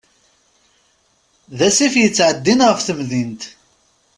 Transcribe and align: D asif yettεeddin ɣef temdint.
D 1.57 1.59
asif 1.67 1.93
yettεeddin 1.97 2.59
ɣef 2.67 2.79
temdint. 2.81 3.43